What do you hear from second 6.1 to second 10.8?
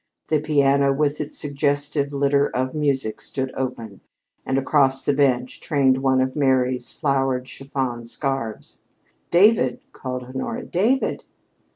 of Mary's flowered chiffon scarfs. "David!" called Honora.